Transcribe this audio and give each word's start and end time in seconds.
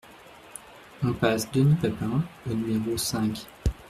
Impasse 1.03 1.47
Denis 1.51 1.75
Papin 1.79 2.23
au 2.49 2.53
numéro 2.55 2.97
cinq 2.97 3.45